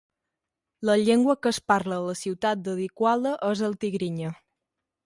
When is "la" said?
0.89-0.95, 2.09-2.17